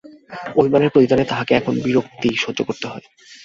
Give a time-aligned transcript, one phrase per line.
[0.55, 3.05] অভিমানের প্রতিদানে তাহাকে এখন বিরক্তি সহ্য করিতে হয়।